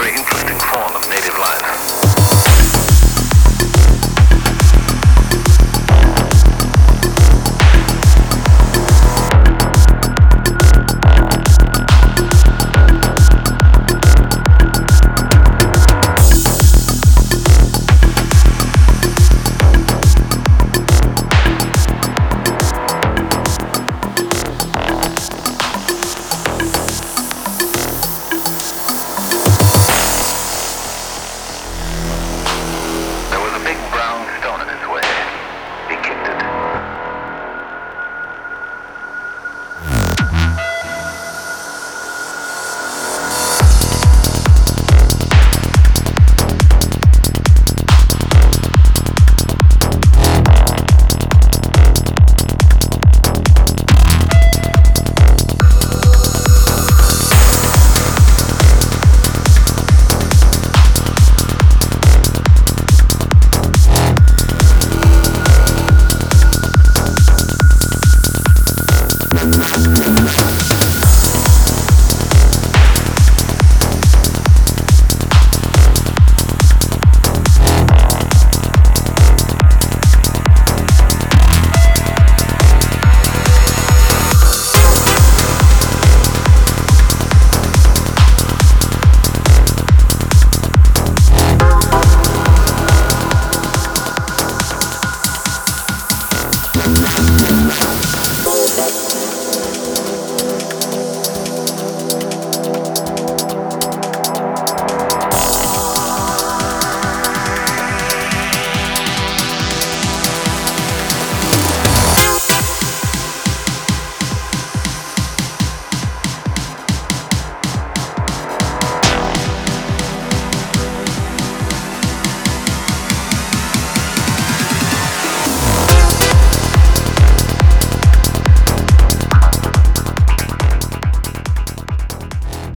very 0.00 0.14
interesting 0.16 0.56
form 0.60 0.94
of 0.94 1.08
native 1.08 1.36
life. 1.38 1.97